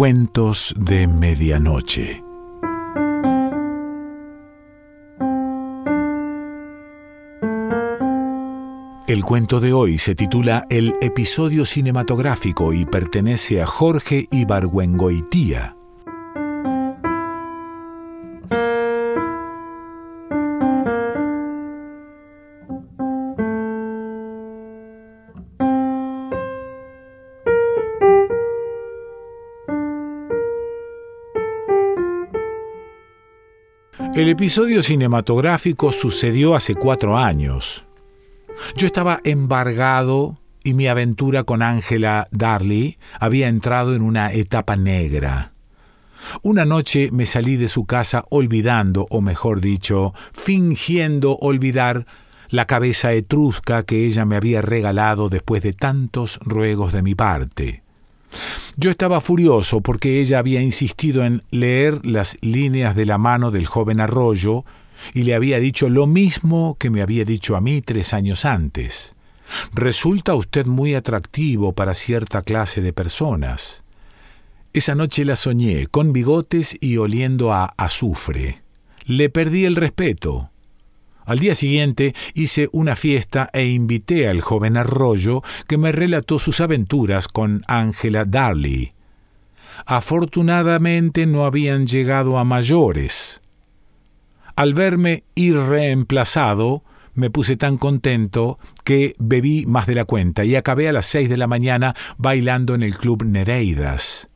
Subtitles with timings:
[0.00, 2.24] Cuentos de Medianoche.
[9.06, 15.76] El cuento de hoy se titula El episodio cinematográfico y pertenece a Jorge Ibargüengoitía.
[34.20, 37.86] El episodio cinematográfico sucedió hace cuatro años.
[38.76, 45.52] Yo estaba embargado y mi aventura con Angela Darley había entrado en una etapa negra.
[46.42, 52.04] Una noche me salí de su casa olvidando, o mejor dicho, fingiendo olvidar
[52.50, 57.82] la cabeza etrusca que ella me había regalado después de tantos ruegos de mi parte.
[58.76, 63.66] Yo estaba furioso porque ella había insistido en leer las líneas de la mano del
[63.66, 64.64] joven Arroyo
[65.14, 69.14] y le había dicho lo mismo que me había dicho a mí tres años antes.
[69.72, 73.82] Resulta usted muy atractivo para cierta clase de personas.
[74.72, 78.62] Esa noche la soñé, con bigotes y oliendo a azufre.
[79.04, 80.50] Le perdí el respeto.
[81.30, 86.60] Al día siguiente hice una fiesta e invité al joven Arroyo, que me relató sus
[86.60, 88.94] aventuras con Angela Darley.
[89.86, 93.42] Afortunadamente no habían llegado a mayores.
[94.56, 96.82] Al verme ir reemplazado,
[97.14, 101.28] me puse tan contento que bebí más de la cuenta y acabé a las seis
[101.28, 104.28] de la mañana bailando en el club Nereidas.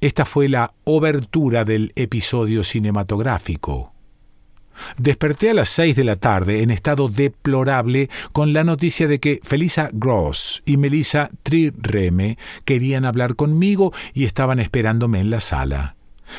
[0.00, 3.92] Esta fue la obertura del episodio cinematográfico.
[4.98, 9.40] Desperté a las seis de la tarde en estado deplorable con la noticia de que
[9.42, 15.96] Felisa Gross y Melissa Trireme querían hablar conmigo y estaban esperándome en la sala.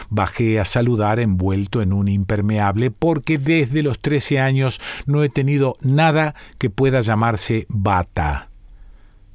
[0.09, 5.75] Bajé a saludar envuelto en un impermeable porque desde los trece años no he tenido
[5.81, 8.50] nada que pueda llamarse bata.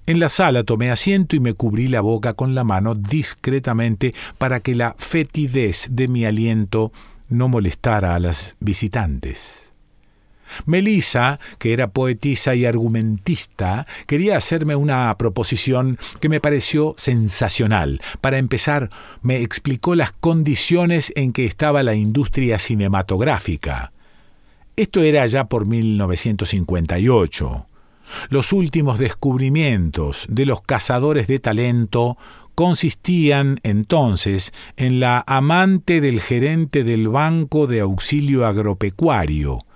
[0.05, 4.61] En la sala tomé asiento y me cubrí la boca con la mano discretamente para
[4.61, 6.93] que la fetidez de mi aliento
[7.33, 9.73] no molestara a las visitantes.
[10.67, 18.01] Melissa, que era poetisa y argumentista, quería hacerme una proposición que me pareció sensacional.
[18.21, 18.91] Para empezar,
[19.23, 23.93] me explicó las condiciones en que estaba la industria cinematográfica.
[24.77, 27.67] Esto era ya por 1958.
[28.29, 32.17] Los últimos descubrimientos de los cazadores de talento
[32.55, 39.67] consistían entonces en la amante del gerente del Banco de Auxilio Agropecuario,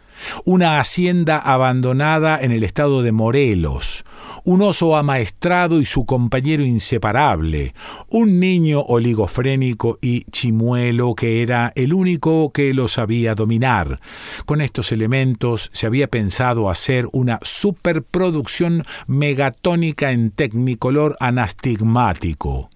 [0.44, 4.04] una hacienda abandonada en el estado de Morelos,
[4.44, 7.75] un oso amaestrado y su compañero inseparable,
[8.10, 14.00] un niño oligofrénico y chimuelo que era el único que lo sabía dominar.
[14.44, 22.71] Con estos elementos se había pensado hacer una superproducción megatónica en tecnicolor anastigmático.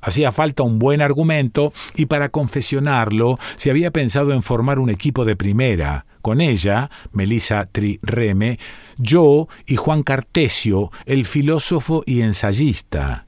[0.00, 5.24] Hacía falta un buen argumento y para confesionarlo se había pensado en formar un equipo
[5.24, 8.58] de primera, con ella, Melissa Trireme,
[8.98, 13.26] yo y Juan Cartesio, el filósofo y ensayista.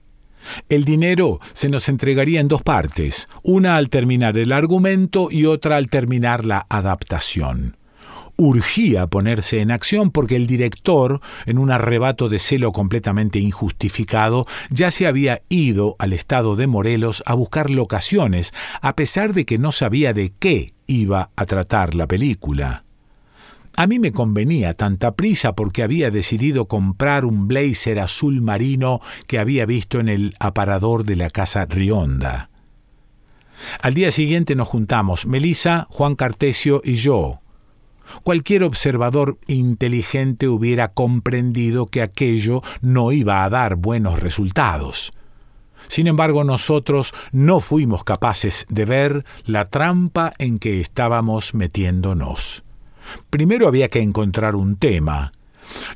[0.69, 5.77] El dinero se nos entregaría en dos partes, una al terminar el argumento y otra
[5.77, 7.77] al terminar la adaptación
[8.37, 14.91] urgía ponerse en acción porque el director, en un arrebato de celo completamente injustificado, ya
[14.91, 19.73] se había ido al estado de Morelos a buscar locaciones, a pesar de que no
[19.73, 22.85] sabía de qué iba a tratar la película.
[23.77, 29.39] A mí me convenía tanta prisa porque había decidido comprar un blazer azul marino que
[29.39, 32.51] había visto en el aparador de la casa Rionda.
[33.81, 37.42] Al día siguiente nos juntamos, Melissa, Juan Cartesio y yo.
[38.23, 45.13] Cualquier observador inteligente hubiera comprendido que aquello no iba a dar buenos resultados.
[45.89, 52.65] Sin embargo, nosotros no fuimos capaces de ver la trampa en que estábamos metiéndonos.
[53.31, 55.33] Primero había que encontrar un tema,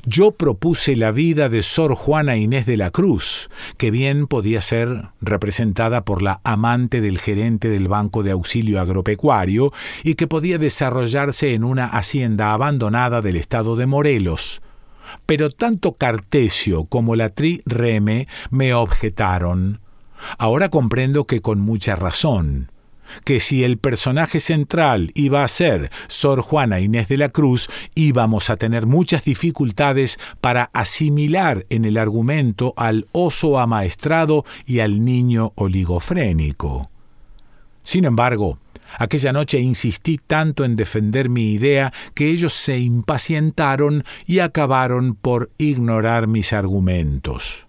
[0.05, 5.09] yo propuse la vida de Sor Juana Inés de la Cruz, que bien podía ser
[5.21, 9.71] representada por la amante del gerente del Banco de Auxilio Agropecuario
[10.03, 14.61] y que podía desarrollarse en una hacienda abandonada del estado de Morelos.
[15.25, 19.79] Pero tanto Cartesio como la Tri Reme me objetaron.
[20.37, 22.71] Ahora comprendo que con mucha razón.
[23.23, 28.49] Que si el personaje central iba a ser Sor Juana Inés de la Cruz, íbamos
[28.49, 35.53] a tener muchas dificultades para asimilar en el argumento al oso amaestrado y al niño
[35.55, 36.89] oligofrénico.
[37.83, 38.59] Sin embargo,
[38.97, 45.51] aquella noche insistí tanto en defender mi idea que ellos se impacientaron y acabaron por
[45.57, 47.67] ignorar mis argumentos.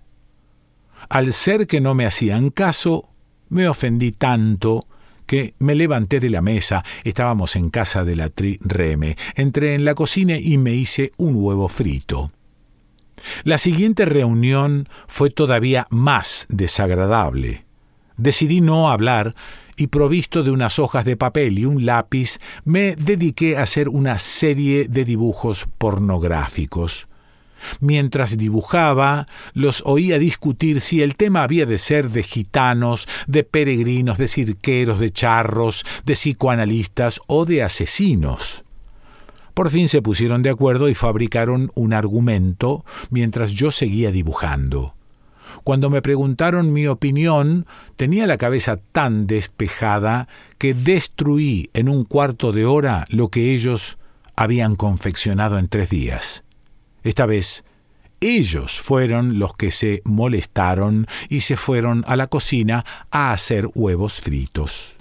[1.08, 3.08] Al ser que no me hacían caso,
[3.48, 4.86] me ofendí tanto
[5.28, 9.84] que me levanté de la mesa, estábamos en casa de la Tri Reme, entré en
[9.84, 12.32] la cocina y me hice un huevo frito.
[13.44, 17.66] La siguiente reunión fue todavía más desagradable.
[18.16, 19.34] Decidí no hablar
[19.76, 24.18] y provisto de unas hojas de papel y un lápiz, me dediqué a hacer una
[24.18, 27.06] serie de dibujos pornográficos.
[27.80, 34.18] Mientras dibujaba, los oía discutir si el tema había de ser de gitanos, de peregrinos,
[34.18, 38.64] de cirqueros, de charros, de psicoanalistas o de asesinos.
[39.54, 44.94] Por fin se pusieron de acuerdo y fabricaron un argumento mientras yo seguía dibujando.
[45.64, 47.66] Cuando me preguntaron mi opinión,
[47.96, 50.28] tenía la cabeza tan despejada
[50.58, 53.98] que destruí en un cuarto de hora lo que ellos
[54.36, 56.44] habían confeccionado en tres días.
[57.08, 57.64] Esta vez,
[58.20, 64.20] ellos fueron los que se molestaron y se fueron a la cocina a hacer huevos
[64.20, 64.98] fritos.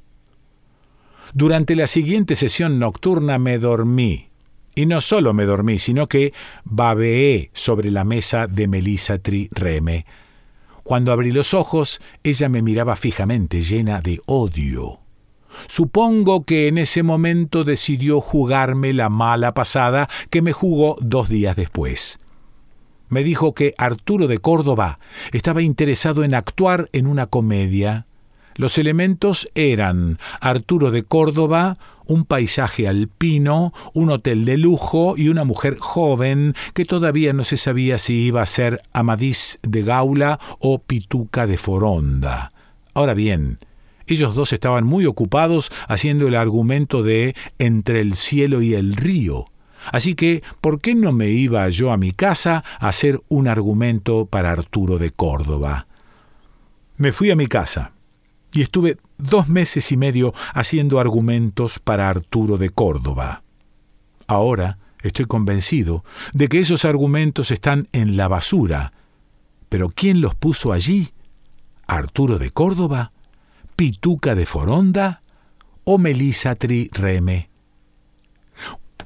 [1.33, 4.29] Durante la siguiente sesión nocturna me dormí.
[4.73, 6.31] Y no solo me dormí, sino que
[6.63, 9.19] babeé sobre la mesa de Melissa
[9.51, 10.05] Reme.
[10.83, 15.01] Cuando abrí los ojos, ella me miraba fijamente, llena de odio.
[15.67, 21.55] Supongo que en ese momento decidió jugarme la mala pasada que me jugó dos días
[21.55, 22.19] después.
[23.09, 24.99] Me dijo que Arturo de Córdoba
[25.31, 28.05] estaba interesado en actuar en una comedia.
[28.55, 35.43] Los elementos eran Arturo de Córdoba, un paisaje alpino, un hotel de lujo y una
[35.43, 40.79] mujer joven que todavía no se sabía si iba a ser Amadís de Gaula o
[40.79, 42.51] Pituca de Foronda.
[42.93, 43.59] Ahora bien,
[44.07, 49.45] ellos dos estaban muy ocupados haciendo el argumento de entre el cielo y el río.
[49.91, 54.25] Así que, ¿por qué no me iba yo a mi casa a hacer un argumento
[54.25, 55.87] para Arturo de Córdoba?
[56.97, 57.91] Me fui a mi casa
[58.51, 63.43] y estuve dos meses y medio haciendo argumentos para Arturo de Córdoba.
[64.25, 68.93] Ahora estoy convencido de que esos argumentos están en la basura.
[69.69, 71.13] Pero ¿quién los puso allí?
[71.85, 73.11] ¿Arturo de Córdoba?
[73.77, 75.21] Pituca de Foronda
[75.83, 77.51] o Melisatri Reme.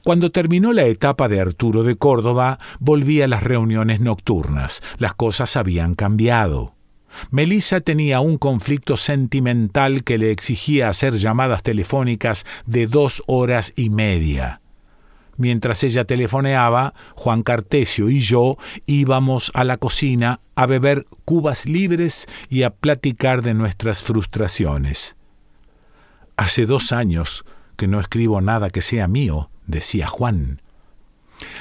[0.06, 4.82] Cuando terminó la etapa de Arturo de Córdoba, volví a las reuniones nocturnas.
[4.98, 6.74] Las cosas habían cambiado.
[7.32, 13.90] Melisa tenía un conflicto sentimental que le exigía hacer llamadas telefónicas de dos horas y
[13.90, 14.61] media.
[15.42, 22.28] Mientras ella telefoneaba, Juan Cartesio y yo íbamos a la cocina a beber cubas libres
[22.48, 25.16] y a platicar de nuestras frustraciones.
[26.38, 27.44] Hace dos años
[27.76, 30.62] que no escribo nada que sea mío, decía Juan.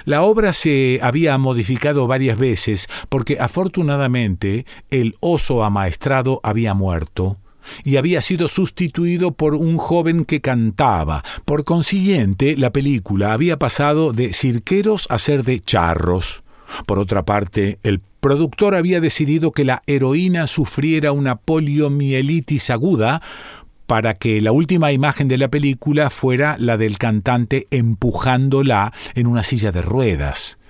[0.05, 7.39] La obra se había modificado varias veces porque afortunadamente el oso amaestrado había muerto
[7.85, 11.25] y había sido sustituido por un joven que cantaba.
[11.45, 16.43] Por consiguiente, la película había pasado de cirqueros a ser de charros.
[16.87, 23.21] Por otra parte, el productor había decidido que la heroína sufriera una poliomielitis aguda
[23.87, 29.43] para que la última imagen de la película fuera la del cantante empujándola en una
[29.43, 30.61] silla de ruedas.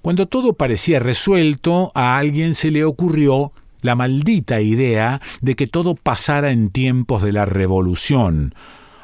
[0.00, 3.52] Cuando todo parecía resuelto, a alguien se le ocurrió
[3.84, 8.54] la maldita idea de que todo pasara en tiempos de la revolución.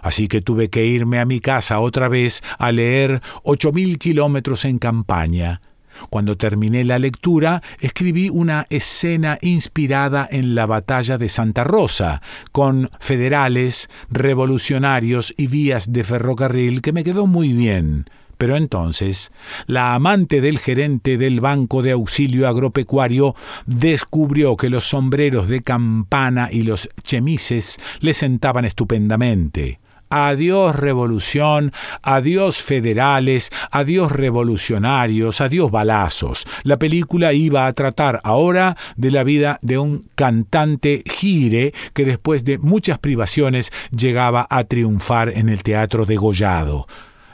[0.01, 4.65] Así que tuve que irme a mi casa otra vez a leer ocho mil kilómetros
[4.65, 5.61] en campaña.
[6.09, 12.91] Cuando terminé la lectura, escribí una escena inspirada en la batalla de Santa Rosa, con
[13.01, 18.07] federales, revolucionarios y vías de ferrocarril que me quedó muy bien.
[18.41, 19.33] Pero entonces,
[19.67, 23.35] la amante del gerente del Banco de Auxilio Agropecuario
[23.67, 29.79] descubrió que los sombreros de campana y los chemises le sentaban estupendamente.
[30.09, 31.71] Adiós revolución,
[32.01, 36.47] adiós federales, adiós revolucionarios, adiós balazos.
[36.63, 42.47] La película iba a tratar ahora de la vida de un cantante gire que después
[42.47, 46.87] de muchas privaciones llegaba a triunfar en el teatro degollado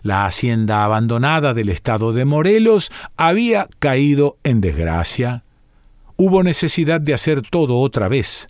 [0.07, 5.43] la hacienda abandonada del estado de Morelos había caído en desgracia.
[6.17, 8.49] Hubo necesidad de hacer todo otra vez.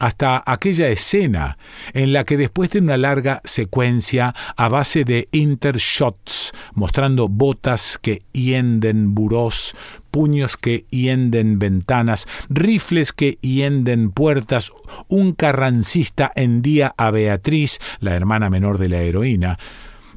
[0.00, 1.58] hasta aquella escena
[1.92, 8.22] en la que después de una larga secuencia a base de intershots, mostrando botas que
[8.32, 9.76] hienden burós,
[10.10, 14.72] puños que hienden ventanas, rifles que hienden puertas,
[15.06, 19.58] un carrancista hendía a Beatriz, la hermana menor de la heroína,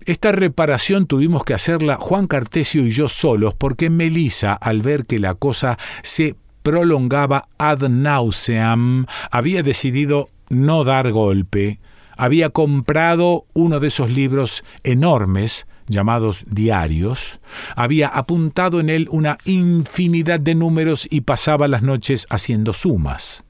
[0.06, 5.20] esta reparación tuvimos que hacerla Juan Cartesio y yo solos porque Melisa, al ver que
[5.20, 11.80] la cosa se prolongaba ad nauseam, había decidido no dar golpe,
[12.18, 17.40] había comprado uno de esos libros enormes llamados diarios,
[17.76, 23.44] había apuntado en él una infinidad de números y pasaba las noches haciendo sumas.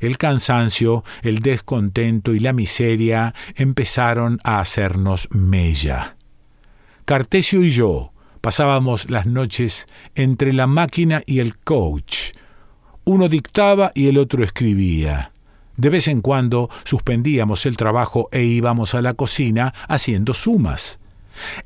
[0.00, 6.16] El cansancio, el descontento y la miseria empezaron a hacernos mella.
[7.04, 8.12] Cartesio y yo,
[8.42, 9.86] Pasábamos las noches
[10.16, 12.32] entre la máquina y el coach.
[13.04, 15.30] Uno dictaba y el otro escribía.
[15.76, 20.98] De vez en cuando suspendíamos el trabajo e íbamos a la cocina haciendo sumas.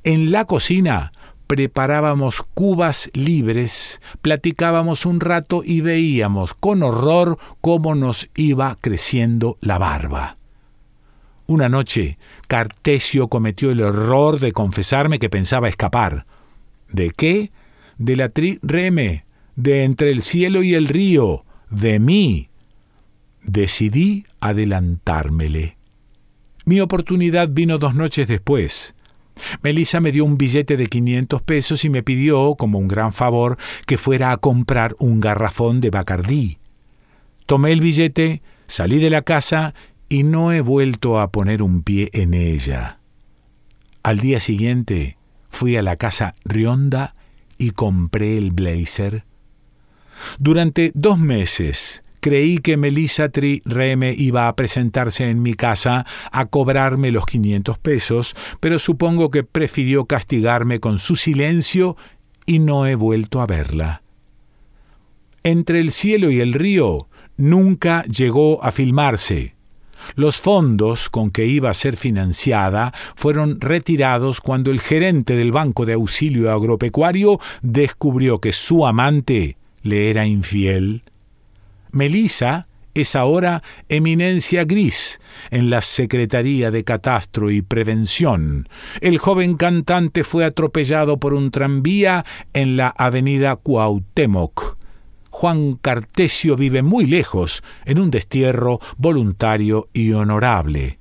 [0.05, 1.13] En la cocina
[1.47, 9.79] preparábamos cubas libres, platicábamos un rato y veíamos con horror cómo nos iba creciendo la
[9.79, 10.37] barba.
[11.47, 16.27] Una noche, Cartesio cometió el error de confesarme que pensaba escapar.
[16.91, 17.53] ¿De qué?
[17.99, 19.25] De la trireme,
[19.55, 22.49] de entre el cielo y el río, de mí.
[23.43, 25.77] Decidí adelantármele.
[26.65, 28.96] Mi oportunidad vino dos noches después.
[29.63, 33.59] Melissa me dio un billete de 500 pesos y me pidió, como un gran favor,
[33.87, 36.59] que fuera a comprar un garrafón de Bacardí.
[37.47, 39.75] Tomé el billete, salí de la casa
[40.09, 43.01] y no he vuelto a poner un pie en ella.
[44.03, 45.17] Al día siguiente
[45.57, 47.17] Fui a la casa Rionda
[47.57, 49.25] y compré el blazer.
[50.39, 56.47] Durante dos meses creí que Melissa Tri Reme iba a presentarse en mi casa a
[56.47, 61.97] cobrarme los 500 pesos, pero supongo que prefirió castigarme con su silencio
[62.45, 64.03] y no he vuelto a verla.
[65.45, 67.07] Entre el cielo y el río
[67.37, 69.55] nunca llegó a filmarse.
[70.17, 75.87] Los fondos con que iba a ser financiada fueron retirados cuando el gerente del Banco
[75.87, 81.05] de Auxilio Agropecuario descubrió que su amante le era infiel.
[81.93, 88.69] Melisa es ahora eminencia gris en la Secretaría de Catastro y Prevención.
[89.01, 92.25] El joven cantante fue atropellado por un tranvía
[92.55, 94.79] en la avenida Cuauhtémoc.
[95.31, 100.99] Juan Cartesio vive muy lejos, en un destierro voluntario y honorable.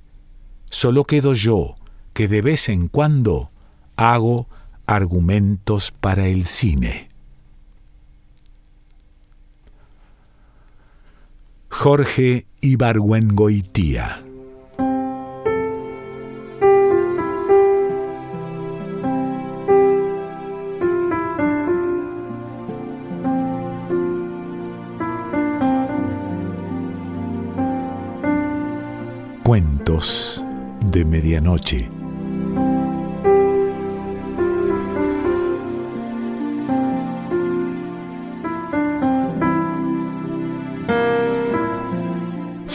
[0.68, 1.76] Solo quedo yo,
[2.12, 3.50] que de vez en cuando
[3.96, 4.48] hago
[4.86, 7.05] argumentos para el cine.
[11.78, 14.22] Jorge Ibargüengoitía
[29.44, 30.42] Cuentos
[30.90, 31.95] de Medianoche.